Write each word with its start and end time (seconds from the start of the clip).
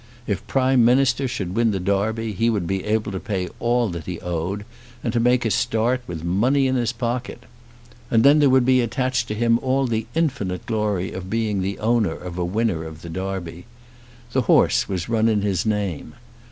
If 0.25 0.47
Prime 0.47 0.83
Minister 0.83 1.27
should 1.27 1.53
win 1.53 1.69
the 1.69 1.79
Derby 1.79 2.33
he 2.33 2.49
would 2.49 2.65
be 2.65 2.83
able 2.85 3.11
to 3.11 3.19
pay 3.19 3.49
all 3.59 3.87
that 3.89 4.07
he 4.07 4.19
owed, 4.21 4.65
and 5.03 5.13
to 5.13 5.19
make 5.19 5.45
a 5.45 5.51
start 5.51 6.01
with 6.07 6.23
money 6.23 6.65
in 6.65 6.75
his 6.75 6.91
pocket. 6.91 7.43
And 8.09 8.23
then 8.23 8.39
there 8.39 8.49
would 8.49 8.65
be 8.65 8.81
attached 8.81 9.27
to 9.27 9.35
him 9.35 9.59
all 9.59 9.85
the 9.85 10.07
infinite 10.15 10.65
glory 10.65 11.11
of 11.11 11.29
being 11.29 11.61
the 11.61 11.77
owner 11.77 12.15
of 12.15 12.39
a 12.39 12.43
winner 12.43 12.83
of 12.83 13.03
the 13.03 13.09
Derby. 13.09 13.65
The 14.31 14.41
horse 14.41 14.89
was 14.89 15.07
run 15.07 15.29
in 15.29 15.43
his 15.43 15.67
name. 15.67 16.15